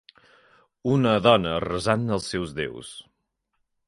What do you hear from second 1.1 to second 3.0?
dona resant als seus déus.